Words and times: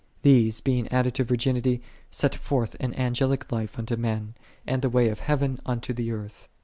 These, 0.23 0.61
being 0.61 0.87
added 0.91 1.13
to 1.13 1.23
virginity, 1.23 1.79
set 2.09 2.33
forth 2.33 2.75
an 2.79 2.95
angelic 2.95 3.51
life 3.51 3.77
unto 3.77 3.95
men, 3.97 4.33
and 4.65 4.81
the 4.81 4.89
ways 4.89 5.11
of 5.11 5.19
heaven 5.19 5.59
unto 5.63 5.93
the 5.93 6.11
earth. 6.11 6.49